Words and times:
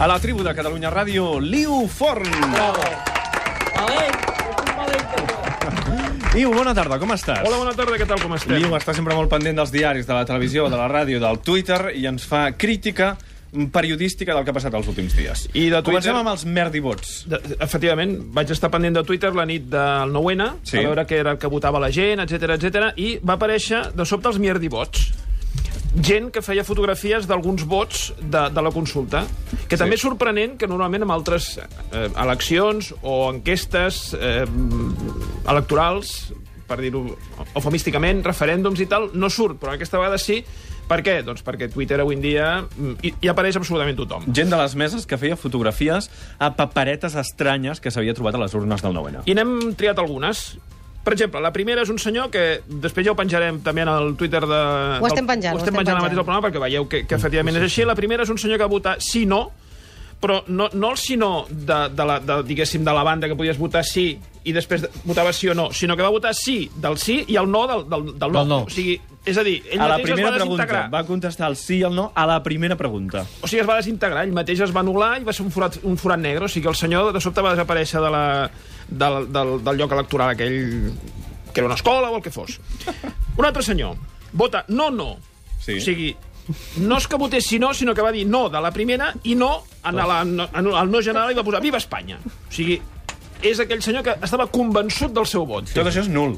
A 0.00 0.06
la 0.08 0.18
tribu 0.20 0.42
de 0.42 0.52
Catalunya 0.54 0.90
Ràdio, 0.90 1.38
Liu 1.40 1.86
Forn. 1.88 2.26
Liu, 6.34 6.50
bona 6.50 6.74
tarda, 6.74 6.98
com 6.98 7.12
estàs? 7.14 7.44
Hola, 7.46 7.60
bona 7.60 7.72
tarda, 7.78 7.94
què 8.00 8.06
tal, 8.10 8.18
com 8.20 8.32
estem? 8.34 8.56
Liu 8.58 8.74
està 8.74 8.90
sempre 8.96 9.14
molt 9.14 9.30
pendent 9.30 9.54
dels 9.60 9.70
diaris, 9.70 10.06
de 10.08 10.16
la 10.16 10.24
televisió, 10.26 10.66
de 10.68 10.76
la 10.80 10.88
ràdio, 10.90 11.20
del 11.22 11.38
Twitter, 11.46 11.92
i 11.94 12.08
ens 12.10 12.26
fa 12.26 12.48
crítica 12.58 13.12
periodística 13.70 14.34
del 14.34 14.42
que 14.42 14.50
ha 14.50 14.56
passat 14.56 14.74
els 14.74 14.88
últims 14.90 15.14
dies. 15.14 15.44
I 15.54 15.68
de 15.70 15.78
Twitter- 15.78 15.84
Comencem 15.92 16.16
amb 16.18 16.32
els 16.32 16.42
merdivots. 16.44 17.12
De, 17.30 17.38
efectivament, 17.62 18.16
vaig 18.34 18.50
estar 18.50 18.66
pendent 18.74 18.96
de 18.98 19.04
Twitter 19.06 19.30
la 19.32 19.46
nit 19.46 19.68
del 19.70 20.10
9-N, 20.10 20.48
Sí. 20.66 20.78
a 20.80 20.88
veure 20.88 21.06
què 21.06 21.20
era 21.22 21.30
el 21.36 21.38
que 21.38 21.46
votava 21.46 21.78
la 21.78 21.92
gent, 21.94 22.18
etc 22.26 22.50
etc 22.58 22.90
i 22.98 23.20
va 23.22 23.34
aparèixer 23.38 23.92
de 23.94 24.04
sobte 24.04 24.26
els 24.32 24.40
mierdivots. 24.42 25.12
Gent 25.94 26.32
que 26.34 26.42
feia 26.42 26.64
fotografies 26.66 27.28
d'alguns 27.30 27.62
vots 27.70 28.08
de, 28.18 28.48
de 28.50 28.62
la 28.66 28.72
consulta, 28.74 29.22
que 29.70 29.78
també 29.78 29.94
és 29.94 30.02
sorprenent 30.02 30.56
que 30.58 30.66
normalment 30.66 31.06
en 31.06 31.12
altres 31.14 31.52
eh, 31.60 32.08
eleccions 32.10 32.90
o 33.02 33.14
enquestes 33.30 34.08
eh, 34.18 34.42
electorals, 35.46 36.32
per 36.66 36.80
dir-ho 36.80 37.04
eufemísticament, 37.54 38.24
referèndums 38.26 38.82
i 38.82 38.88
tal, 38.90 39.10
no 39.14 39.30
surt, 39.30 39.60
però 39.62 39.76
aquesta 39.76 40.00
vegada 40.00 40.18
sí. 40.18 40.42
Per 40.84 40.98
què? 41.00 41.14
Doncs 41.24 41.40
perquè 41.44 41.70
Twitter 41.72 41.96
avui 42.02 42.18
en 42.18 42.20
dia 42.24 42.48
mm, 42.60 42.98
hi, 43.00 43.14
hi 43.24 43.30
apareix 43.32 43.56
absolutament 43.56 43.96
tothom. 43.96 44.26
Gent 44.36 44.50
de 44.52 44.58
les 44.60 44.74
meses 44.76 45.06
que 45.08 45.16
feia 45.20 45.38
fotografies 45.40 46.10
a 46.36 46.50
paperetes 46.58 47.16
estranyes 47.16 47.80
que 47.80 47.92
s'havia 47.94 48.16
trobat 48.16 48.36
a 48.36 48.42
les 48.42 48.56
urnes 48.58 48.84
del 48.84 48.92
9-N. 48.96 49.24
I 49.30 49.36
n'hem 49.38 49.54
triat 49.78 50.00
algunes. 50.02 50.44
Per 51.04 51.12
exemple, 51.12 51.40
la 51.44 51.52
primera 51.52 51.82
és 51.84 51.90
un 51.92 51.98
senyor 52.00 52.30
que 52.32 52.62
després 52.66 53.04
ja 53.04 53.12
ho 53.12 53.16
penjarem 53.18 53.58
també 53.64 53.82
en 53.84 53.90
el 53.92 54.14
Twitter 54.16 54.40
de... 54.40 54.60
Ho 55.02 55.06
estem 55.10 55.26
penjant, 55.28 55.52
Ho 55.52 55.58
ho 55.58 55.60
estem 55.60 55.74
estem 55.74 55.82
penjant 55.82 56.00
mateix 56.00 56.18
al 56.18 56.24
programa 56.24 56.46
perquè 56.46 56.62
veieu 56.62 56.86
que, 56.88 57.02
que 57.06 57.18
efectivament 57.18 57.58
és 57.60 57.66
així. 57.68 57.84
La 57.84 57.94
primera 57.98 58.24
és 58.24 58.32
un 58.32 58.40
senyor 58.40 58.56
que 58.56 58.64
va 58.64 58.72
votar 58.72 58.96
sí, 59.04 59.26
no, 59.28 59.42
però 60.20 60.38
no, 60.48 60.70
no 60.72 60.90
el 60.94 60.96
sí, 60.96 61.18
no 61.20 61.44
de, 61.50 61.80
de, 61.92 62.04
la, 62.08 62.20
de, 62.24 62.38
diguéssim, 62.48 62.84
de 62.86 62.92
la 62.96 63.02
banda 63.04 63.28
que 63.28 63.36
podies 63.36 63.58
votar 63.60 63.82
sí 63.84 64.06
i 64.44 64.52
després 64.56 64.80
de- 64.86 64.90
votava 65.04 65.32
sí 65.36 65.48
o 65.48 65.54
no, 65.56 65.70
sinó 65.72 65.96
que 65.96 66.02
va 66.04 66.08
votar 66.12 66.32
sí 66.36 66.70
del 66.76 66.96
sí 67.00 67.18
i 67.28 67.36
el 67.36 67.50
no 67.50 67.66
del, 67.68 67.84
del, 67.88 68.06
del 68.18 68.32
no. 68.32 68.38
Del 68.40 68.48
no. 68.48 68.58
O 68.64 68.72
sigui, 68.72 68.96
és 69.24 69.36
a 69.40 69.44
dir, 69.44 69.58
ell 69.72 69.80
A 69.80 69.88
la 69.88 69.98
mateix 69.98 70.08
primera 70.08 70.28
es 70.28 70.32
va 70.32 70.36
pregunta, 70.40 70.62
desintegrar. 70.64 70.88
va 70.92 71.04
contestar 71.08 71.48
el 71.52 71.56
sí 71.60 71.78
i 71.78 71.82
el 71.88 71.94
no 71.96 72.10
a 72.14 72.24
la 72.28 72.42
primera 72.44 72.76
pregunta. 72.76 73.26
O 73.42 73.48
sigui, 73.48 73.60
es 73.62 73.68
va 73.68 73.76
desintegrar, 73.80 74.24
ell 74.24 74.32
mateix 74.36 74.60
es 74.64 74.72
va 74.72 74.80
anul·lar 74.84 75.18
i 75.20 75.24
va 75.28 75.32
ser 75.36 75.44
un 75.44 75.52
forat, 75.52 75.78
un 75.84 75.96
forat 76.00 76.20
negre. 76.20 76.44
O 76.44 76.52
sigui, 76.52 76.68
el 76.68 76.76
senyor 76.76 77.12
de 77.12 77.20
sobte 77.24 77.44
va 77.44 77.52
desaparèixer 77.56 78.00
de 78.04 78.10
la, 78.12 78.24
del, 78.88 79.32
del, 79.32 79.56
del 79.64 79.76
lloc 79.78 79.92
electoral 79.92 80.30
aquell 80.34 80.92
que 81.52 81.60
era 81.60 81.66
una 81.66 81.76
escola 81.76 82.10
o 82.10 82.16
el 82.16 82.22
que 82.22 82.32
fos. 82.34 82.58
Un 83.36 83.44
altre 83.46 83.62
senyor 83.62 83.96
vota 84.32 84.64
no, 84.68 84.90
no. 84.90 85.16
Sí. 85.62 85.78
O 85.78 85.80
sigui, 85.80 86.08
no 86.82 86.98
és 87.00 87.06
que 87.08 87.16
votés 87.16 87.46
sí, 87.46 87.58
no, 87.62 87.72
sinó 87.72 87.94
que 87.94 88.02
va 88.04 88.10
dir 88.12 88.26
no 88.26 88.48
de 88.52 88.60
la 88.60 88.72
primera 88.74 89.12
i 89.24 89.34
no 89.38 89.62
en 89.84 89.96
la, 89.96 90.24
no, 90.24 90.48
en 90.52 90.66
el 90.66 90.90
no 90.90 91.00
general 91.02 91.30
i 91.32 91.38
va 91.38 91.44
posar 91.46 91.62
Viva 91.64 91.78
Espanya. 91.80 92.18
O 92.24 92.52
sigui, 92.52 92.80
és 93.44 93.60
aquell 93.62 93.82
senyor 93.84 94.04
que 94.04 94.16
estava 94.24 94.48
convençut 94.52 95.14
del 95.14 95.26
seu 95.30 95.46
vot. 95.48 95.70
Tot 95.72 95.86
això 95.88 96.02
és 96.04 96.10
nul. 96.10 96.36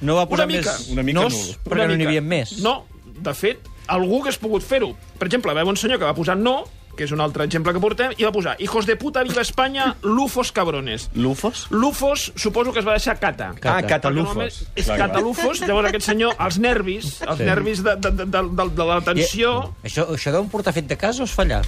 No 0.00 0.14
va 0.14 0.26
posar 0.30 0.46
Una 0.46 0.56
mica. 0.56 0.72
més 0.78 0.88
Una 0.94 1.02
mica 1.02 1.20
nos, 1.20 1.34
nul. 1.34 1.54
perquè 1.66 1.86
no 1.90 1.96
n'hi 1.98 2.06
havia 2.06 2.22
més. 2.22 2.56
No, 2.62 2.84
de 3.18 3.34
fet, 3.34 3.66
algú 3.90 4.22
hagués 4.22 4.38
pogut 4.38 4.62
fer-ho. 4.62 4.92
Per 5.18 5.26
exemple, 5.26 5.54
veu 5.54 5.70
un 5.70 5.76
senyor 5.78 5.98
que 5.98 6.06
va 6.06 6.14
posar 6.14 6.36
no, 6.38 6.60
que 6.98 7.06
és 7.06 7.12
un 7.14 7.22
altre 7.22 7.46
exemple 7.46 7.72
que 7.72 7.80
portem, 7.82 8.12
i 8.18 8.26
va 8.26 8.32
posar 8.34 8.56
hijos 8.58 8.86
de 8.88 8.96
puta, 8.98 9.22
viva 9.26 9.40
Espanya, 9.44 9.92
lufos 10.02 10.50
cabrones. 10.52 11.08
Lufos? 11.14 11.66
Lufos, 11.70 12.32
suposo 12.34 12.72
que 12.74 12.82
es 12.82 12.86
va 12.88 12.96
deixar 12.98 13.14
cata. 13.22 13.52
Cata. 13.60 13.76
Ah, 13.78 13.82
catalufos. 13.86 14.64
És 14.74 14.88
Clar, 14.90 14.98
catalufos, 15.06 15.62
llavors 15.62 15.88
aquest 15.92 16.10
senyor, 16.10 16.34
els 16.38 16.58
nervis, 16.58 17.20
els 17.22 17.38
Sí. 17.38 17.44
nervis 17.46 17.82
de, 17.86 17.94
de, 17.96 18.10
de, 18.10 18.24
de, 18.26 18.42
de, 18.58 18.68
de 18.74 18.84
la 18.90 19.00
tensió... 19.06 19.54
Això, 19.86 20.08
això 20.16 20.34
deu 20.34 20.48
portar 20.50 20.74
fet 20.74 20.88
de 20.90 20.96
casa 20.98 21.22
o 21.22 21.28
és 21.28 21.32
fallar? 21.38 21.62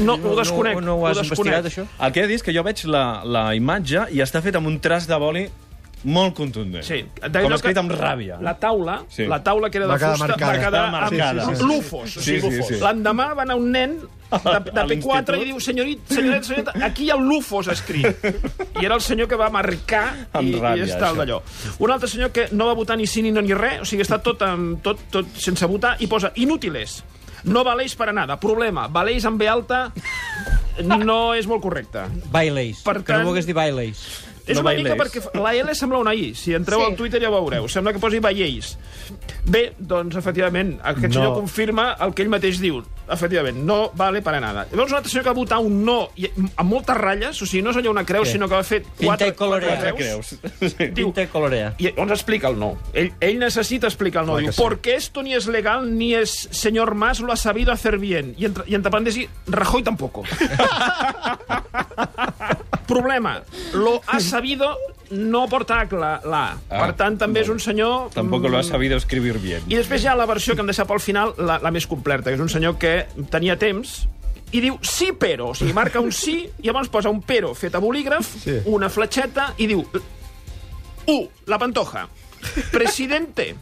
No, 0.00 0.14
ho 0.16 0.36
desconec. 0.38 0.78
No, 0.80 0.86
no 0.86 0.94
ho 1.02 1.06
has 1.10 1.18
desconec. 1.20 1.52
investigat, 1.60 1.66
això? 1.68 2.06
El 2.06 2.12
que 2.14 2.22
he 2.24 2.28
dir 2.30 2.38
és 2.40 2.44
que 2.46 2.54
jo 2.56 2.62
veig 2.64 2.84
la, 2.88 3.20
la 3.24 3.50
imatge 3.58 4.06
i 4.16 4.22
està 4.24 4.40
fet 4.40 4.56
amb 4.56 4.70
un 4.70 4.78
traç 4.80 5.04
de 5.10 5.18
boli 5.20 5.42
molt 6.04 6.34
contundent. 6.34 6.82
Sí, 6.84 7.04
Com 7.20 7.52
escrit 7.52 7.74
que- 7.74 7.80
amb 7.80 7.92
ràbia. 7.92 8.38
La 8.40 8.54
taula, 8.58 9.02
Sí. 9.08 9.26
la 9.26 9.42
taula 9.42 9.68
que 9.70 9.78
era 9.78 9.86
de 9.86 9.92
Va 9.92 9.98
fusta, 10.10 10.26
marcada. 10.26 10.52
va 10.52 10.58
quedar 10.58 10.90
marcada. 10.90 11.42
amb 11.44 11.50
Sí, 11.50 11.56
sí, 11.56 11.60
sí. 11.60 11.66
lufos. 11.66 12.10
Sí, 12.12 12.20
sí, 12.20 12.40
lufos. 12.40 12.66
sí. 12.68 12.74
L'endemà 12.80 13.34
va 13.34 13.42
anar 13.42 13.56
un 13.56 13.70
nen 13.70 13.98
de, 14.00 14.38
de 14.38 14.80
A 14.80 14.86
P4 14.86 14.86
l'institut. 14.86 15.36
i 15.36 15.44
diu, 15.44 15.60
senyorit, 15.60 16.00
senyoret, 16.08 16.44
senyoret, 16.44 16.82
aquí 16.82 17.04
hi 17.04 17.10
ha 17.10 17.16
lufos 17.16 17.68
escrit. 17.68 18.06
I 18.80 18.84
era 18.84 18.94
el 18.94 19.00
senyor 19.00 19.28
que 19.28 19.36
va 19.36 19.50
marcar 19.50 20.28
Amb 20.32 20.48
i, 20.48 20.52
ràbia, 20.54 20.86
i 20.86 20.88
està 20.90 21.10
això. 21.10 21.16
d'allò. 21.16 21.42
Un 21.78 21.90
altre 21.90 22.08
senyor 22.08 22.30
que 22.30 22.48
no 22.52 22.66
va 22.66 22.72
votar 22.74 22.96
ni 22.96 23.06
sí 23.06 23.22
ni 23.22 23.30
no 23.32 23.42
ni 23.42 23.52
res, 23.54 23.80
o 23.80 23.84
sigui, 23.84 24.02
està 24.02 24.20
tot, 24.22 24.40
amb, 24.42 24.80
tot, 24.82 24.98
tot 25.10 25.26
sense 25.36 25.66
votar, 25.66 25.96
i 26.00 26.06
posa 26.06 26.32
inútiles. 26.36 27.02
No 27.44 27.64
valeix 27.64 27.94
para 27.96 28.12
nada. 28.12 28.38
Problema, 28.38 28.86
valeix 28.88 29.24
amb 29.24 29.38
B 29.38 29.48
alta 29.48 29.92
no 30.84 31.34
és 31.34 31.46
molt 31.46 31.62
correcte. 31.62 32.04
Baileys. 32.30 32.82
Per 32.82 33.02
Que 33.02 33.12
no 33.12 33.18
tant- 33.18 33.24
volgués 33.26 33.46
dir 33.46 33.54
baileys. 33.54 34.26
És 34.46 34.56
No 34.56 34.62
una 34.62 34.72
mica 34.74 34.96
perquè 34.96 35.22
la 35.40 35.54
L 35.54 35.74
sembla 35.74 35.98
una 35.98 36.14
I. 36.14 36.34
Si 36.34 36.54
entreu 36.54 36.80
Sí. 36.80 36.86
al 36.86 36.96
Twitter 36.96 37.20
ja 37.22 37.28
ho 37.30 37.32
veureu. 37.32 37.68
Sembla 37.68 37.92
que 37.92 37.98
posi 37.98 38.18
Valleis. 38.18 38.76
Bé, 39.44 39.74
doncs, 39.78 40.16
efectivament, 40.16 40.78
aquest 40.82 41.12
senyor 41.12 41.28
No. 41.30 41.34
confirma 41.34 41.96
el 42.00 42.14
que 42.14 42.22
ell 42.22 42.28
mateix 42.28 42.58
diu. 42.60 42.82
Efectivament, 43.10 43.56
no 43.66 43.90
vale 43.94 44.22
para 44.22 44.38
nada. 44.40 44.66
Llavors, 44.70 44.92
un 44.92 44.96
altre 44.98 45.10
senyor 45.10 45.24
que 45.24 45.30
va 45.30 45.34
votar 45.34 45.58
un 45.58 45.84
no 45.84 46.10
i, 46.16 46.28
amb 46.56 46.70
moltes 46.70 46.96
ratlles, 46.96 47.40
o 47.42 47.46
sigui, 47.46 47.62
no 47.62 47.70
és 47.70 47.76
allò 47.76 47.90
una 47.90 48.04
creu, 48.04 48.22
Què? 48.22 48.32
sinó 48.32 48.48
que 48.48 48.54
va 48.54 48.62
fer 48.62 48.82
Pinta 48.84 49.06
quatre, 49.06 49.28
i 49.28 49.32
colorea. 49.32 49.76
quatre 49.80 49.94
Creus? 49.94 50.26
Sí. 50.28 50.38
Diu, 50.94 51.06
Pinta 51.10 51.22
i 51.22 51.26
colorea. 51.26 51.74
i 51.78 51.92
on 51.96 52.10
explica 52.10 52.48
el 52.48 52.58
no. 52.58 52.76
Ell, 52.92 53.12
ell 53.20 53.38
necessita 53.38 53.88
explicar 53.88 54.22
el 54.22 54.26
no. 54.28 54.32
Clar 54.34 54.42
Diu, 54.44 54.52
sí. 54.52 54.60
porque 54.62 54.94
esto 54.94 55.22
ni 55.24 55.34
es 55.34 55.46
legal, 55.48 55.96
ni 55.98 56.14
es 56.14 56.48
señor 56.52 56.94
Mas 56.94 57.18
lo 57.20 57.32
ha 57.32 57.36
sabido 57.36 57.72
hacer 57.72 57.98
bien. 57.98 58.34
I 58.38 58.44
entre, 58.46 58.64
i 58.68 58.74
entre 58.76 58.90
parèntesis, 58.92 59.28
Rajoy 59.48 59.82
tampoco. 59.82 60.22
Problema, 62.90 63.36
lo 63.78 64.00
ha 64.06 64.18
sabido 64.20 64.74
no 65.10 65.48
porta 65.48 65.84
la, 65.90 66.20
la. 66.24 66.44
Ah, 66.68 66.84
per 66.84 66.94
tant, 66.98 67.16
també 67.18 67.42
és 67.44 67.50
un 67.50 67.58
senyor... 67.62 68.10
Tampoc 68.14 68.46
lo 68.46 68.56
ha 68.56 68.62
mm, 68.62 68.68
sabido 68.68 68.98
escribir 68.98 69.38
bien. 69.42 69.62
I 69.70 69.78
després 69.78 70.04
hi 70.04 70.10
ha 70.10 70.14
la 70.18 70.26
versió 70.26 70.54
que 70.54 70.62
hem 70.62 70.70
deixat 70.70 70.88
pel 70.90 71.02
final, 71.02 71.34
la, 71.38 71.58
la 71.62 71.72
més 71.74 71.86
completa, 71.90 72.30
que 72.30 72.38
és 72.38 72.42
un 72.42 72.50
senyor 72.52 72.78
que 72.82 72.94
tenia 73.30 73.58
temps 73.58 74.04
i 74.50 74.60
diu 74.62 74.78
sí 74.82 75.12
però, 75.14 75.52
o 75.52 75.54
sigui, 75.54 75.74
marca 75.76 76.02
un 76.02 76.10
sí 76.14 76.40
i 76.42 76.66
llavors 76.66 76.90
posa 76.90 77.10
un 77.12 77.20
però 77.22 77.52
fet 77.54 77.74
a 77.78 77.82
bolígraf, 77.82 78.26
Sí. 78.42 78.56
una 78.66 78.88
fletxeta 78.90 79.52
i 79.58 79.68
diu 79.70 79.84
1. 81.06 81.28
La 81.46 81.58
Pantoja. 81.58 82.08
Presidente. 82.72 83.54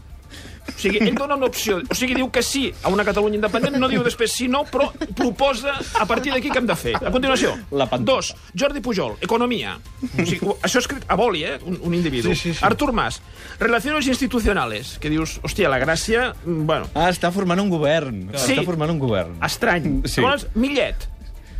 O 0.68 0.78
sigui, 0.78 0.98
ell 1.02 1.14
dona 1.16 1.34
una 1.34 1.46
opció. 1.48 1.78
O 1.90 1.94
sigui, 1.96 2.14
diu 2.14 2.28
que 2.30 2.42
sí 2.42 2.68
a 2.84 2.90
una 2.92 3.04
Catalunya 3.04 3.38
independent, 3.40 3.76
no 3.80 3.88
diu 3.88 4.02
després 4.04 4.30
sí, 4.32 4.46
no, 4.48 4.64
però 4.68 4.90
proposa 5.16 5.74
a 5.98 6.04
partir 6.06 6.32
d'aquí 6.34 6.50
què 6.52 6.60
hem 6.60 6.66
de 6.68 6.76
fer. 6.78 6.94
A 7.00 7.10
continuació, 7.10 7.54
La 7.72 7.86
dos, 7.98 8.34
Jordi 8.54 8.80
Pujol, 8.84 9.16
economia. 9.24 9.76
O 10.04 10.24
sigui, 10.26 10.40
això 10.62 10.78
escrit 10.82 11.04
a 11.08 11.16
boli, 11.18 11.42
eh? 11.44 11.56
Un, 11.66 11.78
un 11.82 11.94
individu. 11.94 12.30
Sí, 12.30 12.36
sí, 12.36 12.54
sí. 12.54 12.64
Artur 12.64 12.92
Mas, 12.92 13.20
relaciones 13.58 14.06
institucionales. 14.06 14.98
Que 15.00 15.10
dius, 15.10 15.38
hòstia, 15.42 15.68
la 15.72 15.80
gràcia... 15.82 16.34
mm, 16.44 16.66
Bueno, 16.68 16.88
Ah, 16.94 17.08
està 17.10 17.30
formant 17.32 17.60
un 17.62 17.70
govern. 17.72 18.28
Sí. 18.34 18.52
Està 18.58 18.64
formant 18.68 18.90
un 18.92 18.98
govern. 19.00 19.38
estrany. 19.44 20.02
Sí. 20.04 20.20
Llavors, 20.20 20.46
Millet, 20.54 21.08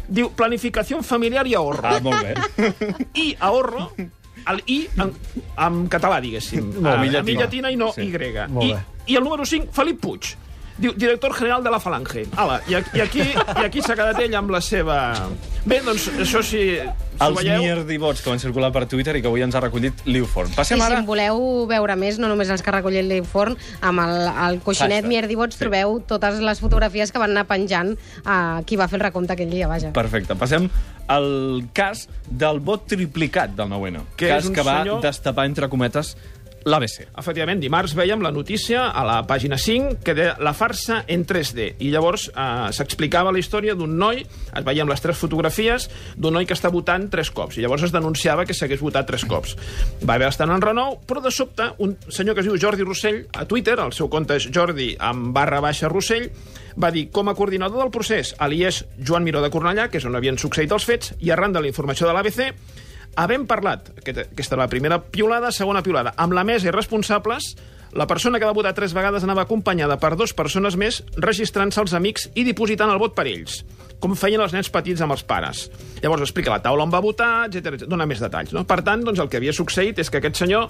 diu 0.09 0.31
planificació 0.37 1.03
familiar 1.03 1.47
i 1.47 1.55
ahorro. 1.55 1.89
Ah, 1.89 1.99
molt 2.01 2.23
bé. 2.23 2.35
I 3.15 3.35
ahorro, 3.41 3.91
el 4.49 4.63
I 4.67 4.79
en, 4.97 5.11
en 5.57 5.83
català, 5.93 6.21
diguéssim. 6.25 6.71
Molt 6.79 6.87
Ah, 6.95 7.03
llatina. 7.05 7.23
Mi 7.27 7.35
llatina 7.37 7.71
i 7.73 7.77
no 7.77 7.91
Sí. 7.93 8.07
Y. 8.09 8.47
Molt 8.49 8.65
I, 8.69 8.73
bé. 8.75 8.79
I 8.79 8.98
el 9.17 9.25
número 9.25 9.45
5, 9.47 9.73
Felip 9.73 10.01
Puig. 10.01 10.35
Diu, 10.79 10.93
director 10.95 11.33
general 11.35 11.65
de 11.65 11.71
la 11.75 11.81
Falange. 11.83 12.29
Ala, 12.39 12.61
i, 12.71 12.75
aquí- 12.79 12.99
i 12.99 13.01
aquí, 13.03 13.21
i 13.25 13.65
aquí 13.67 13.81
s'ha 13.83 13.97
quedat 13.99 14.21
ell 14.23 14.35
amb 14.39 14.53
la 14.55 14.61
seva... 14.63 14.99
Bé, 15.67 15.81
doncs, 15.83 16.05
això 16.23 16.39
sí... 16.47 16.79
Els 17.19 17.35
veieu, 17.35 17.59
mierdivots 17.65 18.21
que 18.23 18.31
van 18.31 18.39
circular 18.39 18.69
per 18.71 18.85
Twitter 18.87 19.17
i 19.19 19.21
que 19.21 19.27
avui 19.27 19.43
ens 19.43 19.57
ha 19.59 19.61
recollit 19.65 20.05
Liu 20.07 20.23
Forn. 20.31 20.53
I 20.53 20.55
Passem 20.55 20.79
si 20.79 20.85
ara... 20.87 21.01
en 21.01 21.09
voleu 21.09 21.67
veure 21.67 21.97
més, 21.99 22.21
no 22.23 22.29
només 22.31 22.47
els 22.55 22.63
que 22.63 22.71
ha 22.71 22.77
recollit 22.77 23.03
l'Inform, 23.11 23.57
amb 23.83 24.05
el, 24.05 24.15
el 24.31 24.61
coixinet 24.63 25.01
Hashtag. 25.03 25.09
Mierdivots 25.11 25.59
Sí. 25.59 25.65
trobeu 25.65 25.97
totes 26.07 26.39
les 26.47 26.63
fotografies 26.63 27.11
que 27.11 27.19
van 27.19 27.35
anar 27.35 27.49
penjant 27.51 27.97
a 28.25 28.63
qui 28.65 28.79
va 28.79 28.87
fer 28.87 29.01
el 29.01 29.07
recompte 29.09 29.35
aquell 29.35 29.51
dia, 29.51 29.67
vaja. 29.67 29.91
Perfecte. 29.99 30.39
Passem 30.39 30.71
al 31.11 31.29
cas 31.75 32.07
del 32.31 32.61
vot 32.63 32.87
triplicat 32.87 33.51
del 33.59 33.67
9-N. 33.75 34.05
Que 34.15 34.31
cas 34.31 34.45
és 34.45 34.53
un 34.53 34.55
que 34.55 34.63
va 34.63 34.79
senyor- 34.85 35.03
destapar, 35.03 35.49
entre 35.51 35.67
cometes, 35.69 36.15
l'ABC. 36.65 37.09
Efectivament, 37.19 37.61
dimarts 37.63 37.95
veiem 37.97 38.23
la 38.25 38.33
notícia 38.35 38.89
a 38.91 39.05
la 39.07 39.19
pàgina 39.29 39.59
5 39.61 40.01
que 40.05 40.15
deia 40.17 40.37
la 40.43 40.55
farsa 40.57 41.03
en 41.07 41.25
3D. 41.29 41.69
I 41.85 41.93
llavors 41.93 42.29
eh, 42.31 42.47
s'explicava 42.75 43.33
la 43.35 43.43
història 43.43 43.77
d'un 43.79 43.97
noi, 44.01 44.25
es 44.25 44.67
veiem 44.67 44.89
les 44.91 45.03
tres 45.05 45.19
fotografies, 45.21 45.89
d'un 46.17 46.35
noi 46.39 46.49
que 46.49 46.57
està 46.57 46.73
votant 46.75 47.09
tres 47.13 47.31
cops. 47.35 47.59
I 47.59 47.65
llavors 47.65 47.87
es 47.89 47.95
denunciava 47.95 48.47
que 48.49 48.57
s'hagués 48.57 48.83
votat 48.85 49.09
tres 49.09 49.27
cops. 49.29 49.57
Va 50.03 50.19
haver 50.19 50.31
estar 50.33 50.49
en 50.49 50.63
renou, 50.65 50.99
però 51.07 51.23
de 51.25 51.33
sobte 51.35 51.71
un 51.85 51.97
senyor 52.09 52.35
que 52.37 52.45
es 52.45 52.51
diu 52.51 52.59
Jordi 52.61 52.87
Rossell, 52.87 53.25
a 53.35 53.47
Twitter, 53.49 53.79
el 53.83 53.95
seu 53.97 54.11
compte 54.13 54.39
és 54.39 54.49
Jordi 54.55 54.95
amb 54.99 55.33
barra 55.37 55.63
baixa 55.65 55.91
Rossell, 55.93 56.29
va 56.79 56.93
dir, 56.95 57.09
com 57.11 57.29
a 57.29 57.35
coordinador 57.35 57.83
del 57.83 57.95
procés, 57.95 58.35
a 58.39 58.49
l'IES 58.49 58.85
Joan 59.03 59.25
Miró 59.27 59.43
de 59.43 59.51
Cornellà, 59.51 59.89
que 59.91 59.99
és 59.99 60.07
on 60.07 60.15
havien 60.15 60.39
succeït 60.39 60.73
els 60.73 60.87
fets, 60.87 61.15
i 61.19 61.33
arran 61.35 61.55
de 61.55 61.63
la 61.63 61.71
informació 61.71 62.07
de 62.07 62.15
l'ABC, 62.15 62.53
Havent 63.19 63.49
parlat, 63.51 63.89
aquesta, 63.99 64.29
aquesta 64.31 64.55
era 64.55 64.63
la 64.63 64.71
primera 64.71 65.01
piulada, 65.03 65.51
segona 65.51 65.83
piulada, 65.83 66.13
amb 66.23 66.37
la 66.37 66.45
mesa 66.47 66.69
i 66.69 66.75
responsables, 66.75 67.49
la 67.99 68.07
persona 68.07 68.39
que 68.39 68.47
va 68.47 68.55
votar 68.55 68.77
tres 68.77 68.93
vegades 68.95 69.25
anava 69.27 69.43
acompanyada 69.43 69.97
per 69.99 70.13
dues 70.15 70.35
persones 70.39 70.77
més, 70.79 71.01
registrant-se 71.19 71.83
els 71.83 71.97
amics 71.99 72.29
i 72.39 72.45
dipositant 72.47 72.93
el 72.93 73.01
vot 73.03 73.17
per 73.19 73.27
ells. 73.27 73.65
Com 73.99 74.15
feien 74.15 74.41
els 74.41 74.53
nens 74.55 74.69
petits 74.71 75.01
amb 75.03 75.13
els 75.13 75.25
pares. 75.27 75.65
Llavors 76.03 76.23
explica 76.23 76.53
la 76.53 76.61
taula 76.63 76.85
on 76.85 76.91
va 76.93 77.01
votar, 77.03 77.49
etc. 77.49 77.83
dona 77.91 78.07
més 78.07 78.21
detalls. 78.23 78.53
No? 78.55 78.63
Per 78.65 78.81
tant, 78.87 79.03
doncs, 79.03 79.19
el 79.19 79.29
que 79.29 79.37
havia 79.41 79.53
succeït 79.53 79.99
és 79.99 80.11
que 80.11 80.21
aquest 80.21 80.37
senyor 80.39 80.69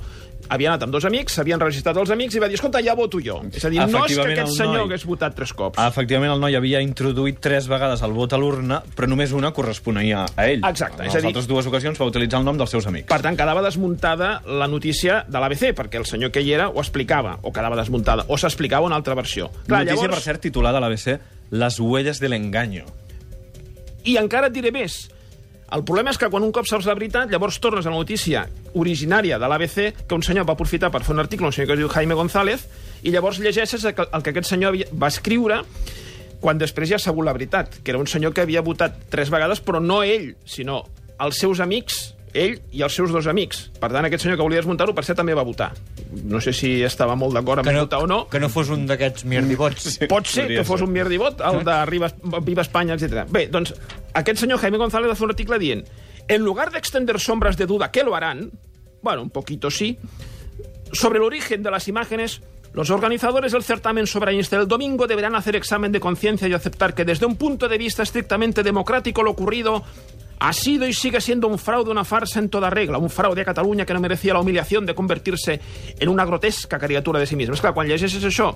havia 0.49 0.71
anat 0.71 0.87
amb 0.87 0.93
dos 0.95 1.05
amics, 1.05 1.35
s'havien 1.37 1.61
registrat 1.61 1.97
els 2.01 2.11
amics 2.15 2.35
i 2.37 2.41
va 2.41 2.49
dir, 2.49 2.55
escolta, 2.57 2.81
ja 2.81 2.95
voto 2.97 3.21
jo. 3.21 3.43
És 3.53 3.65
a 3.65 3.69
dir, 3.69 3.81
no 3.85 4.05
és 4.07 4.15
que 4.17 4.23
aquest 4.33 4.55
senyor 4.57 4.79
noi- 4.79 4.87
hagués 4.87 5.05
votat 5.05 5.35
tres 5.37 5.53
cops. 5.53 5.77
Efectivament, 5.79 6.33
el 6.33 6.41
noi 6.41 6.57
havia 6.57 6.81
introduït 6.81 7.39
tres 7.41 7.69
vegades 7.69 8.01
el 8.03 8.13
vot 8.17 8.33
a 8.33 8.39
l'urna, 8.41 8.83
però 8.97 9.07
només 9.09 9.33
una 9.37 9.53
corresponia 9.53 10.25
a 10.35 10.47
ell. 10.49 10.63
Exacte, 10.65 11.03
En 11.03 11.09
és 11.09 11.15
a 11.15 11.19
dir- 11.21 11.27
altres 11.27 11.47
dues 11.47 11.67
ocasions 11.67 12.01
va 12.01 12.07
utilitzar 12.07 12.41
el 12.41 12.47
nom 12.47 12.57
dels 12.57 12.71
seus 12.71 12.87
amics. 12.87 13.09
Per 13.09 13.21
tant, 13.21 13.37
quedava 13.37 13.61
desmuntada 13.63 14.41
la 14.47 14.67
notícia 14.69 15.25
de 15.29 15.39
l'ABC, 15.39 15.75
perquè 15.75 15.97
el 16.01 16.07
senyor 16.07 16.31
que 16.33 16.41
hi 16.41 16.53
era 16.53 16.71
ho 16.71 16.81
explicava, 16.81 17.39
o 17.43 17.53
quedava 17.53 17.77
desmuntada, 17.77 18.25
o 18.29 18.39
s'explicava 18.39 18.87
una 18.87 18.97
altra 18.97 19.15
versió. 19.15 19.51
Clar, 19.67 19.85
Notícia, 19.85 20.09
per 20.09 20.21
cert, 20.21 20.41
titulada 20.41 20.79
a 20.79 20.81
l'ABC 20.81 21.19
Les 21.51 21.79
huelles 21.81 22.21
de 22.21 22.29
l'engaño. 22.29 22.85
I 24.09 24.17
encara 24.21 24.49
et 24.49 24.57
diré 24.57 24.73
més. 24.75 25.07
El 25.77 25.85
problema 25.85 26.15
és 26.15 26.17
que 26.17 26.31
quan 26.33 26.45
un 26.47 26.53
cop 26.55 26.65
saps 26.69 26.87
la 26.89 26.97
veritat, 26.97 27.29
llavors 27.29 27.59
tornes 27.61 27.85
a 27.85 27.93
la 27.93 28.01
notícia 28.01 28.47
originària 28.81 29.37
de 29.41 29.49
l'ABC, 29.51 29.81
que 30.09 30.17
un 30.17 30.25
senyor 30.25 30.47
va 30.49 30.55
aprofitar 30.57 30.89
per 30.95 31.03
fer 31.05 31.13
un 31.13 31.21
article, 31.21 31.51
un 31.51 31.53
senyor 31.53 31.69
que 31.69 31.77
es 31.77 31.83
diu 31.83 31.91
Jaime 31.93 32.17
González, 32.17 32.65
i 33.05 33.13
llavors 33.13 33.41
llegeixes 33.45 33.85
el 33.85 33.95
que, 33.95 34.07
el 34.09 34.25
que 34.25 34.33
aquest 34.33 34.49
senyor 34.49 34.73
havia, 34.73 34.89
va 34.97 35.13
escriure 35.13 35.61
quan 36.41 36.61
després 36.61 36.89
ja 36.89 36.97
ha 36.97 37.03
sabut 37.03 37.27
la 37.27 37.35
veritat, 37.37 37.83
que 37.83 37.93
era 37.93 38.01
un 38.01 38.09
senyor 38.09 38.33
que 38.33 38.47
havia 38.47 38.63
votat 38.65 38.97
tres 39.13 39.29
vegades, 39.35 39.61
però 39.61 39.83
no 39.83 40.01
ell, 40.07 40.31
sinó 40.47 40.85
els 41.21 41.41
seus 41.43 41.61
amics, 41.61 42.15
ell 42.33 42.59
i 42.73 42.83
els 42.87 42.95
seus 42.95 43.13
dos 43.13 43.27
amics. 43.31 43.67
Per 43.81 43.91
tant, 43.91 44.07
aquest 44.07 44.25
senyor 44.25 44.39
que 44.39 44.47
volia 44.47 44.63
desmuntar-ho, 44.63 44.95
per 44.97 45.05
cert, 45.07 45.19
també 45.21 45.35
va 45.37 45.45
votar. 45.47 45.73
No 46.29 46.41
sé 46.41 46.55
si 46.57 46.79
estava 46.87 47.17
molt 47.19 47.37
d'acord 47.37 47.61
amb 47.61 47.75
no, 47.75 47.85
votar 47.85 48.01
o 48.05 48.09
no. 48.09 48.21
que 48.31 48.41
no 48.41 48.49
fos 48.53 48.71
un 48.73 48.87
d'aquests 48.89 49.27
mirdibots. 49.29 49.99
Pot 50.09 50.31
ser 50.31 50.47
que 50.49 50.65
fos 50.65 50.81
ser. 50.81 50.89
un 50.89 50.95
mierdibot, 50.95 51.43
el 51.45 51.65
de 51.67 51.79
Riva, 51.91 52.13
Viva 52.47 52.65
Espanya, 52.65 52.97
etc. 52.97 53.27
Bé, 53.29 53.49
doncs, 53.53 53.75
aquest 54.15 54.41
senyor 54.41 54.61
Jaime 54.61 54.79
González 54.79 55.17
fer 55.17 55.25
un 55.27 55.35
article 55.35 55.59
dient 55.59 55.85
en 56.29 56.45
lugar 56.45 56.71
de 56.71 56.79
extender 56.79 57.19
sombras 57.19 57.57
de 57.57 57.67
duda 57.67 57.91
que 57.91 58.05
lo 58.05 58.15
harán, 58.15 58.53
bueno, 59.03 59.23
un 59.23 59.31
poquito 59.31 59.71
sí, 59.71 59.99
sobre 60.93 61.19
el 61.19 61.25
origen 61.25 61.63
de 61.63 61.71
las 61.71 61.89
imágenes, 61.89 62.43
los 62.75 62.91
organizadores 62.91 63.53
del 63.53 63.63
certamen 63.63 64.07
soberanista 64.07 64.59
del 64.59 64.69
domingo 64.69 65.07
deberán 65.07 65.35
hacer 65.35 65.57
examen 65.57 65.91
de 65.91 66.01
conciencia 66.01 66.49
y 66.49 66.53
aceptar 66.53 66.95
que 66.95 67.05
desde 67.05 67.27
un 67.27 67.37
punto 67.37 67.69
de 67.69 67.79
vista 67.79 68.03
estrictamente 68.03 68.63
democrático 68.63 69.23
lo 69.23 69.31
ocurrido 69.31 69.83
ha 70.41 70.53
sido 70.53 70.87
y 70.87 70.93
sigue 70.93 71.21
siendo 71.21 71.49
un 71.49 71.59
fraude, 71.59 71.91
una 71.91 72.05
farsa 72.05 72.39
en 72.39 72.49
toda 72.49 72.71
regla, 72.71 72.99
un 72.99 73.11
fraude 73.11 73.43
a 73.43 73.45
Catalunya 73.45 73.85
que 73.85 73.95
no 73.95 74.01
merecía 74.01 74.35
la 74.35 74.41
humillación 74.41 74.87
de 74.87 74.95
convertirse 74.95 75.61
en 75.99 76.09
una 76.09 76.25
grotesca 76.25 76.79
caricatura 76.79 77.19
de 77.19 77.27
sí 77.27 77.35
mismo. 77.35 77.57
És 77.57 77.63
clar, 77.65 77.75
quan 77.75 77.89
llegeixes 77.89 78.23
això, 78.23 78.53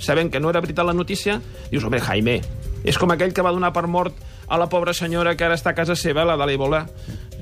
sabent 0.00 0.32
que 0.32 0.40
no 0.40 0.48
era 0.48 0.62
veritat 0.64 0.86
la 0.86 0.96
notícia, 0.96 1.36
dius, 1.70 1.84
home, 1.84 2.00
Jaime, 2.00 2.40
és 2.84 2.98
com 2.98 3.10
aquell 3.10 3.32
que 3.34 3.42
va 3.42 3.52
donar 3.52 3.72
per 3.72 3.86
mort 3.86 4.14
a 4.48 4.56
la 4.58 4.68
pobra 4.68 4.92
senyora 4.94 5.36
que 5.36 5.44
ara 5.44 5.54
està 5.58 5.70
a 5.70 5.74
casa 5.74 5.96
seva, 5.96 6.24
la 6.24 6.36
de 6.36 6.46
l'Ebola. 6.46 6.86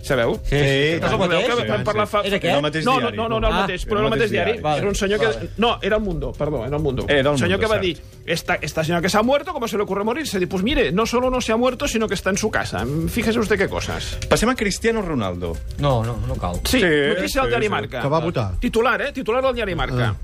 Sabeu? 0.06 0.36
Sí, 0.46 0.54
és 0.54 1.02
el 1.02 1.18
mateix? 1.18 1.46
que 1.48 1.64
vam 1.66 1.82
parlar 1.82 2.04
fa... 2.06 2.20
És 2.22 2.30
aquest? 2.36 2.44
Era 2.46 2.56
el 2.60 2.62
mateix 2.62 2.84
no, 2.86 2.92
diari. 3.00 3.16
No, 3.16 3.24
no, 3.28 3.40
no, 3.40 3.40
no, 3.40 3.48
el 3.48 3.54
Ah, 3.54 3.60
mateix, 3.62 3.82
era 3.82 3.90
però 3.90 3.98
era 3.98 4.06
el 4.06 4.12
mateix 4.14 4.30
diari. 4.30 4.52
Vale, 4.62 4.78
era 4.78 4.88
un 4.88 4.94
senyor 4.94 5.18
que... 5.18 5.48
No, 5.58 5.78
era 5.82 5.96
el 5.96 6.02
Mundo, 6.02 6.32
perdó, 6.32 6.64
era 6.64 6.76
el 6.76 6.82
Mundo. 6.82 7.06
Era 7.08 7.20
El 7.20 7.26
un 7.28 7.38
senyor 7.38 7.58
que 7.58 7.66
va 7.66 7.74
cert. 7.80 7.82
dir, 7.86 8.02
esta, 8.24 8.54
esta 8.60 8.84
señora 8.84 9.02
que 9.02 9.08
se 9.08 9.18
ha 9.18 9.22
muerto, 9.24 9.52
¿cómo 9.52 9.66
se 9.66 9.76
le 9.76 9.82
ocurre 9.82 10.04
morirse? 10.04 10.38
Dice, 10.38 10.46
pues 10.46 10.62
mire, 10.62 10.92
no 10.92 11.06
solo 11.06 11.28
no 11.28 11.40
se 11.40 11.50
ha 11.52 11.56
muerto, 11.56 11.88
sino 11.88 12.06
que 12.06 12.14
está 12.14 12.30
en 12.30 12.36
su 12.36 12.50
casa. 12.52 12.84
Fíjese 13.08 13.40
usted 13.40 13.58
qué 13.58 13.68
cosas. 13.68 14.16
Passem 14.30 14.48
a 14.48 14.54
Cristiano 14.54 15.02
Ronaldo. 15.02 15.56
No, 15.78 16.04
no, 16.04 16.16
no 16.24 16.34
cal. 16.36 16.60
Sí, 16.64 16.78
Sí, 16.78 16.86
notícia 16.86 17.40
del 17.42 17.48
sí, 17.50 17.50
diari 17.50 17.64
sí. 17.66 17.70
Marca. 17.70 18.00
Que 18.02 18.08
va 18.08 18.20
votar. 18.20 18.60
Titular, 18.60 19.02
eh? 19.02 19.12
Titular 19.12 19.42
del 19.42 19.54
diari 19.56 19.74
Marca. 19.74 20.14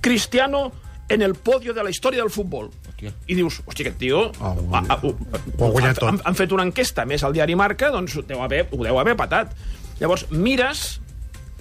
Cristiano 0.00 0.72
en 1.08 1.22
el 1.22 1.34
podio 1.34 1.72
de 1.74 1.82
la 1.84 1.90
història 1.90 2.20
del 2.24 2.30
futbol. 2.34 2.70
Hòstia. 2.90 3.12
I 3.30 3.34
dius, 3.38 3.60
hòstia, 3.66 3.86
aquest 3.88 3.98
tio... 4.00 4.24
Ho- 4.40 4.52
ha, 4.74 4.82
ha, 4.88 4.96
ho, 5.02 5.12
ha 5.14 5.70
guanyat 5.70 5.98
tot. 6.00 6.08
Han, 6.10 6.20
han 6.24 6.34
fet 6.38 6.52
una 6.52 6.64
enquesta 6.66 7.04
més 7.06 7.22
al 7.22 7.32
diari 7.36 7.54
Marca, 7.54 7.92
doncs 7.94 8.18
deu 8.26 8.42
haver, 8.42 8.64
ho 8.72 8.80
deu 8.82 8.98
haver 8.98 9.14
patat. 9.16 9.52
Llavors, 10.00 10.26
mires... 10.30 11.00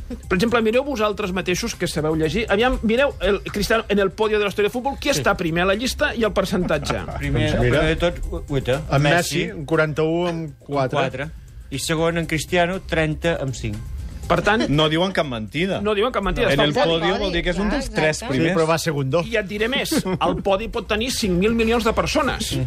Per 0.05 0.35
exemple, 0.37 0.59
mireu 0.61 0.83
vosaltres 0.85 1.31
mateixos, 1.33 1.73
que 1.73 1.87
sabeu 1.89 2.13
llegir. 2.13 2.43
Aviam, 2.53 2.75
mireu 2.85 3.15
el 3.25 3.39
Cristiano 3.49 3.85
en 3.89 3.97
el 3.97 4.11
podio 4.13 4.37
de 4.37 4.43
la 4.45 4.51
història 4.51 4.69
del 4.69 4.73
futbol. 4.75 4.99
Qui 5.01 5.09
està 5.09 5.33
primer 5.37 5.63
a 5.63 5.69
la 5.71 5.73
llista 5.73 6.11
i 6.13 6.21
el 6.27 6.33
percentatge? 6.35 6.99
Primer, 7.23 7.47
Doncs 7.49 7.55
el 7.57 7.63
mira. 7.65 7.79
primer 7.79 7.95
de 7.95 7.95
tot, 8.03 8.51
Uita. 8.53 8.75
En 8.93 9.01
Messi, 9.01 9.41
en 9.49 9.65
41 9.65 10.29
amb 10.29 10.53
4. 10.67 10.99
4. 10.99 11.27
I 11.73 11.79
segon, 11.81 12.19
en 12.21 12.27
Cristiano, 12.29 12.77
30 12.85 13.33
amb 13.41 13.57
5. 13.57 13.81
Per 14.27 14.39
tant, 14.41 14.63
No 14.69 14.87
diuen 14.89 15.11
cap 15.13 15.27
mentida. 15.29 15.81
no 15.81 15.93
diuen 15.93 16.11
cap 16.11 16.23
mentida. 16.23 16.47
en 16.51 16.59
està 16.59 16.65
el 16.65 16.73
podi. 16.73 17.11
vol 17.19 17.31
dir 17.31 17.43
que 17.43 17.51
és 17.51 17.59
un 17.59 17.69
dels 17.69 17.89
Clar, 17.89 17.95
tres 17.95 18.17
exacte. 18.17 18.33
Sí, 18.33 18.39
primers. 18.39 18.57
però 18.57 18.67
va 18.67 18.77
segundo. 18.77 19.21
I 19.25 19.35
et 19.37 19.45
diré 19.47 19.67
més, 19.69 19.91
el 20.05 20.35
podi 20.41 20.67
pot 20.67 20.87
tenir 20.87 21.09
5.000 21.11 21.53
milions 21.53 21.83
de 21.83 21.93
persones. 21.93 22.57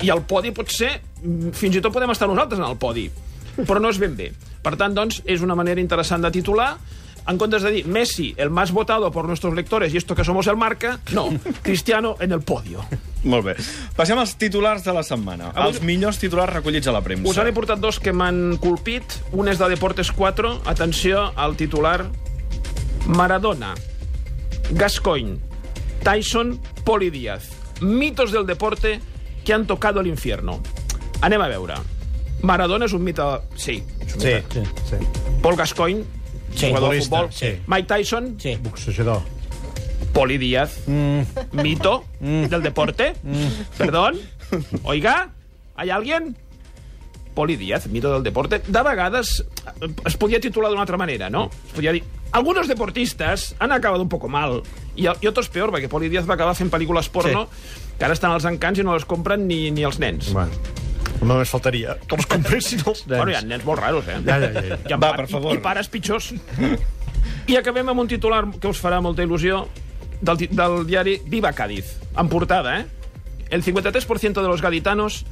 I 0.00 0.10
el 0.14 0.22
podi 0.22 0.52
pot 0.52 0.70
ser... 0.70 1.00
mm, 1.22 1.50
Fins 1.58 1.74
i 1.76 1.80
tot 1.80 1.92
podem 1.92 2.10
estar 2.14 2.28
nosaltres 2.28 2.60
en 2.60 2.66
el 2.68 2.76
podi. 2.76 3.10
Però 3.58 3.80
no 3.82 3.90
és 3.90 3.98
ben 3.98 4.14
bé. 4.14 4.30
Per 4.62 4.76
tant, 4.76 4.94
doncs, 4.94 5.22
és 5.26 5.42
una 5.42 5.56
manera 5.58 5.80
interessant 5.80 6.22
de 6.22 6.30
titular 6.30 6.76
en 7.28 7.36
comptes 7.36 7.62
de 7.62 7.70
dir 7.70 7.86
Messi, 7.86 8.32
el 8.38 8.48
más 8.48 8.70
votado 8.72 9.10
por 9.12 9.26
nuestros 9.26 9.52
lectores 9.54 9.92
y 9.92 9.98
esto 9.98 10.14
que 10.14 10.24
somos 10.24 10.46
el 10.46 10.56
marca, 10.56 10.98
no, 11.12 11.28
Cristiano 11.62 12.14
en 12.20 12.32
el 12.32 12.40
podio. 12.40 12.80
Molt 13.24 13.44
bé. 13.44 13.54
Passem 13.96 14.18
als 14.18 14.36
titulars 14.38 14.84
de 14.84 14.92
la 14.94 15.02
setmana. 15.02 15.50
Avui- 15.54 15.66
Els 15.74 15.80
millors 15.82 16.18
titulars 16.18 16.52
recollits 16.52 16.86
a 16.86 16.92
la 16.92 17.00
premsa. 17.02 17.28
Us 17.28 17.36
n'he 17.42 17.52
portat 17.52 17.80
dos 17.80 17.98
que 17.98 18.12
m'han 18.12 18.56
colpit. 18.58 19.02
Un 19.32 19.48
és 19.48 19.58
de 19.58 19.68
Deportes 19.68 20.12
4. 20.12 20.60
Atenció 20.66 21.32
al 21.36 21.56
titular. 21.56 22.06
Maradona, 23.06 23.74
Gascoigne, 24.72 25.38
Tyson, 26.04 26.60
Poli 26.84 27.10
Díaz. 27.10 27.48
Mitos 27.80 28.32
del 28.32 28.46
deporte 28.46 29.00
que 29.44 29.52
han 29.54 29.66
tocado 29.66 30.00
el 30.00 30.06
infierno. 30.08 30.60
Anem 31.20 31.40
a 31.40 31.48
veure. 31.48 31.74
Maradona 32.42 32.84
és 32.86 32.92
un 32.92 33.02
mite... 33.02 33.22
Sí. 33.56 33.82
és 34.06 34.14
un 34.14 34.20
Sí, 34.20 34.34
mite. 34.34 34.64
sí. 34.88 34.96
Paul 35.42 35.56
Gascoigne, 35.56 36.04
Sí, 36.54 36.68
jugador 36.68 36.94
de 36.94 37.00
futbol. 37.02 37.28
sí. 37.32 37.56
Mike 37.66 37.88
Tyson, 37.94 38.36
Sí. 38.38 38.56
Boxejador. 38.62 39.22
Poli 40.12 40.38
Díaz. 40.38 40.78
Mito 41.52 42.04
del 42.20 42.62
deporte. 42.62 43.14
Perdón. 43.76 44.16
Oiga, 44.82 45.30
¿hay 45.76 45.90
alguien? 45.90 46.36
Poli 47.34 47.56
Díaz, 47.56 47.86
mito 47.86 48.12
del 48.14 48.22
deporte. 48.24 48.60
De 48.66 48.82
vegades 48.82 49.44
eh, 49.80 49.88
es 50.06 50.16
podia 50.16 50.40
titular 50.40 50.70
d'una 50.72 50.82
altra 50.82 50.96
manera, 50.98 51.30
no? 51.30 51.50
Es 51.68 51.72
podia 51.74 51.92
dir... 51.92 52.02
Algunos 52.32 52.66
deportistas 52.68 53.54
han 53.58 53.72
acabado 53.72 54.02
un 54.02 54.08
poco 54.08 54.28
mal. 54.28 54.62
I, 54.96 55.06
i 55.06 55.26
otros 55.30 55.48
peor, 55.48 55.70
perquè 55.72 55.88
Poli 55.88 56.10
Díaz 56.10 56.26
va 56.28 56.34
acabar 56.34 56.56
fent 56.58 56.68
pel·lícules 56.72 57.08
porno 57.08 57.46
que 57.98 58.04
ara 58.04 58.12
estan 58.16 58.34
als 58.34 58.44
encants 58.44 58.80
i 58.82 58.84
no 58.84 58.92
les 58.96 59.06
compren 59.08 59.46
ni, 59.48 59.70
ni 59.70 59.86
els 59.86 59.96
nens. 60.02 60.32
Bueno, 60.34 60.52
només 61.22 61.48
faltaria 61.48 61.94
que 62.04 62.18
els 62.18 62.26
compressin 62.28 62.82
els 62.84 63.04
nens. 63.06 63.14
Bueno, 63.16 63.30
hi 63.32 63.38
ha 63.38 63.44
nens 63.46 63.64
molt 63.64 63.80
raros, 63.80 64.10
eh? 64.12 64.18
Ja, 64.26 64.36
ja, 64.42 64.50
ja. 64.52 64.76
Ha 64.82 64.98
Va, 64.98 65.12
pa- 65.12 65.16
per 65.22 65.28
favor. 65.30 65.54
I, 65.54 65.60
I 65.60 65.64
pares 65.64 65.88
pitjors. 65.88 66.32
I 67.48 67.56
acabem 67.56 67.88
amb 67.94 68.02
un 68.04 68.10
titular 68.10 68.42
que 68.60 68.68
us 68.68 68.82
farà 68.82 68.98
molta 69.00 69.24
il·lusió 69.24 69.62
del, 70.20 70.48
del 70.50 70.86
diari 70.86 71.20
Viva 71.26 71.52
Cádiz, 71.52 71.96
en 72.16 72.28
portada, 72.28 72.80
eh? 72.80 72.86
El 73.50 73.64
53% 73.64 74.42
de 74.42 74.48
los 74.48 74.60
gaditanos 74.60 75.24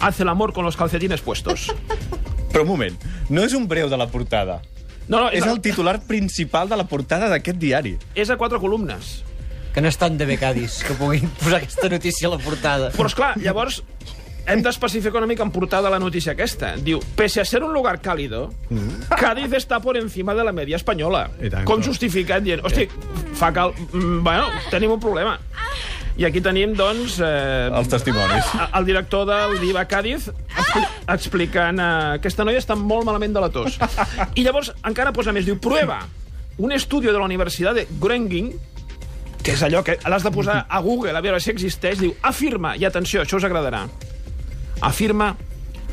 hace 0.00 0.24
el 0.24 0.28
amor 0.28 0.52
con 0.52 0.64
los 0.64 0.76
calcetines 0.76 1.20
puestos. 1.20 1.72
Però 2.52 2.62
un 2.66 2.68
moment, 2.68 2.96
no 3.32 3.40
és 3.46 3.54
un 3.56 3.64
breu 3.66 3.88
de 3.88 3.96
la 3.96 4.10
portada. 4.12 4.60
No, 5.08 5.18
no, 5.18 5.28
és, 5.32 5.40
És 5.40 5.48
el 5.48 5.60
titular 5.64 6.02
principal 6.04 6.68
de 6.68 6.76
la 6.76 6.84
portada 6.84 7.30
d'aquest 7.32 7.56
diari. 7.58 7.96
és 8.14 8.28
a 8.30 8.36
quatre 8.36 8.58
columnes. 8.60 9.22
Que 9.72 9.80
no 9.80 9.88
estan 9.88 10.18
de 10.18 10.26
becadis, 10.28 10.82
que 10.84 10.92
puguin 10.92 11.30
posar 11.40 11.62
aquesta 11.62 11.88
notícia 11.88 12.28
a 12.28 12.34
la 12.34 12.38
portada. 12.38 12.90
Però, 12.92 13.08
esclar, 13.08 13.38
llavors 13.40 13.80
hem 14.44 14.60
d'especificar 14.60 15.22
una 15.22 15.26
mica 15.30 15.42
en 15.46 15.50
portada 15.50 15.88
la 15.88 15.98
notícia 15.98 16.32
aquesta. 16.36 16.74
Diu, 16.76 17.00
pese 17.16 17.40
a 17.40 17.44
ser 17.48 17.62
un 17.64 17.72
lugar 17.72 18.02
cálido, 18.02 18.50
Cádiz 19.16 19.52
està 19.56 19.80
por 19.80 19.96
encima 19.96 20.34
de 20.34 20.44
la 20.44 20.52
media 20.52 20.76
espanyola. 20.76 21.30
Com 21.64 21.78
clar. 21.80 21.86
justificant, 21.88 22.44
dient, 22.44 22.60
hosti, 22.66 22.84
fa 23.42 23.50
cal... 23.54 23.74
mm, 23.90 24.22
Bueno, 24.22 24.46
tenim 24.70 24.94
un 24.94 25.00
problema. 25.02 25.36
I 26.20 26.26
aquí 26.28 26.42
tenim, 26.44 26.74
doncs... 26.76 27.16
Eh, 27.24 27.70
Els 27.72 27.88
testimonis. 27.88 28.50
el 28.76 28.84
director 28.84 29.24
del 29.26 29.54
Viva 29.62 29.86
Cádiz 29.88 30.26
expli 30.28 30.82
explicant 31.14 31.80
eh, 31.80 31.86
aquesta 32.18 32.44
noia 32.44 32.60
està 32.60 32.76
molt 32.76 33.08
malament 33.08 33.32
de 33.32 33.40
la 33.42 33.48
tos. 33.50 33.78
I 34.38 34.44
llavors 34.44 34.70
encara 34.84 35.14
posa 35.16 35.32
més, 35.32 35.46
diu, 35.48 35.56
prueba, 35.58 36.02
un 36.60 36.72
estudio 36.76 37.14
de 37.14 37.18
la 37.18 37.24
Universitat 37.24 37.80
de 37.80 37.86
Groningen, 37.98 38.52
que 39.42 39.56
és 39.56 39.62
allò 39.64 39.80
que 39.82 39.96
l'has 40.06 40.22
de 40.22 40.30
posar 40.30 40.58
a 40.68 40.82
Google 40.84 41.16
a 41.16 41.24
veure 41.24 41.40
si 41.40 41.50
existeix, 41.50 41.98
diu, 42.04 42.12
afirma, 42.22 42.76
i 42.76 42.84
atenció, 42.84 43.24
això 43.24 43.40
us 43.40 43.48
agradarà, 43.48 43.86
afirma 44.84 45.32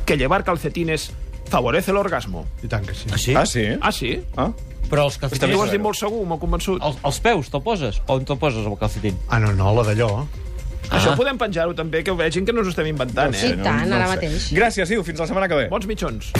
que 0.05 0.17
llevar 0.19 0.43
calcetines 0.43 1.09
favorece 1.49 1.91
el 1.91 1.97
orgasmo. 1.97 2.45
I 2.63 2.67
tant 2.71 2.85
que 2.87 2.95
sí. 2.95 3.09
Ah, 3.11 3.17
sí? 3.17 3.35
Ah, 3.35 3.45
sí? 3.45 3.65
Ah, 3.81 3.91
sí? 3.91 4.11
Ah? 4.37 4.51
Però 4.89 5.05
els 5.05 5.17
calcetins... 5.21 5.53
ho 5.53 5.63
has 5.65 5.71
dit 5.73 5.81
molt 5.81 5.97
segur, 5.99 6.23
m'ho 6.25 6.39
convençut. 6.41 6.81
Els, 6.81 6.97
els 7.05 7.19
peus, 7.25 7.49
te'l 7.53 7.61
poses? 7.65 7.99
On 8.09 8.23
te'l 8.25 8.39
poses, 8.41 8.65
el 8.65 8.77
calcetín? 8.79 9.17
Ah, 9.29 9.37
no, 9.43 9.51
no, 9.53 9.73
la 9.77 9.83
d'allò. 9.91 10.25
Això 10.89 11.13
podem 11.13 11.37
penjar-ho 11.37 11.75
també, 11.77 12.01
que 12.01 12.09
ho 12.09 12.17
vegin 12.17 12.47
que 12.47 12.53
no 12.55 12.63
us 12.63 12.71
ho 12.71 12.73
estem 12.73 12.87
inventant, 12.89 13.35
Sí, 13.37 13.51
eh? 13.53 13.59
tant, 13.61 13.91
ara 13.93 14.07
sé. 14.07 14.15
mateix. 14.15 14.47
Gràcies, 14.57 14.89
Iu. 14.95 15.03
Fins 15.05 15.21
la 15.21 15.27
setmana 15.29 15.47
que 15.51 15.59
ve. 15.59 15.67
Bons 15.69 15.85
mitjons. 15.85 16.31